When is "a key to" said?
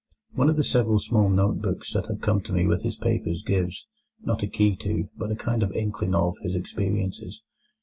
4.41-5.07